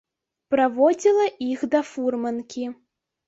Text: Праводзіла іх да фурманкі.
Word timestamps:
Праводзіла 0.53 1.27
іх 1.49 1.67
да 1.75 1.83
фурманкі. 1.91 2.65